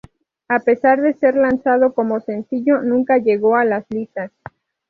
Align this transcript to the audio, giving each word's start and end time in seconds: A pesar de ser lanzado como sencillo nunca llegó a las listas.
A 0.47 0.57
pesar 0.57 0.99
de 0.99 1.13
ser 1.13 1.35
lanzado 1.35 1.93
como 1.93 2.21
sencillo 2.21 2.81
nunca 2.81 3.19
llegó 3.19 3.55
a 3.55 3.65
las 3.65 3.85
listas. 3.91 4.31